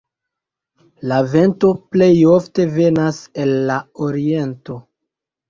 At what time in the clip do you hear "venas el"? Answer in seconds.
2.79-3.55